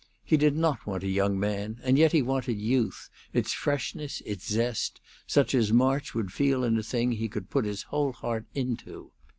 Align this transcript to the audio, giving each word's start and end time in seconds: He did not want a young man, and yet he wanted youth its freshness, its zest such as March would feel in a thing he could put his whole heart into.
He 0.23 0.35
did 0.35 0.57
not 0.57 0.87
want 0.87 1.03
a 1.03 1.07
young 1.07 1.39
man, 1.39 1.79
and 1.83 1.95
yet 1.95 2.11
he 2.11 2.23
wanted 2.23 2.53
youth 2.59 3.07
its 3.33 3.53
freshness, 3.53 4.19
its 4.25 4.47
zest 4.49 4.99
such 5.27 5.53
as 5.53 5.71
March 5.71 6.15
would 6.15 6.33
feel 6.33 6.63
in 6.63 6.75
a 6.75 6.81
thing 6.81 7.11
he 7.11 7.29
could 7.29 7.51
put 7.51 7.65
his 7.65 7.83
whole 7.83 8.13
heart 8.13 8.47
into. 8.55 9.11